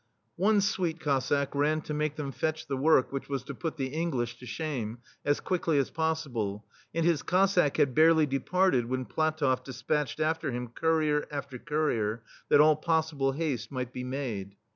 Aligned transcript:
One 0.37 0.61
Suite 0.61 0.99
Cossack 0.99 1.53
ran 1.53 1.81
to 1.81 1.93
make 1.93 2.15
them 2.15 2.31
fetch 2.31 2.65
the 2.65 2.75
work 2.75 3.11
which 3.11 3.29
was 3.29 3.43
to 3.43 3.53
put 3.53 3.77
the 3.77 3.89
English 3.89 4.39
to 4.39 4.47
shame, 4.47 4.97
as 5.23 5.39
quickly 5.39 5.77
as 5.77 5.91
possi 5.91 6.27
ble, 6.33 6.65
and 6.91 7.05
his 7.05 7.21
Cossack 7.21 7.77
had 7.77 7.93
barely 7.93 8.25
departed 8.25 8.87
when 8.87 9.05
PlatoflF 9.05 9.63
despatched 9.63 10.19
after 10.19 10.51
him 10.51 10.69
cou 10.69 10.95
rier 10.97 11.27
after 11.29 11.59
courier, 11.59 12.23
that 12.49 12.59
all 12.59 12.77
possible 12.77 13.33
haste 13.33 13.71
might 13.71 13.93
be 13.93 14.03
made. 14.03 14.55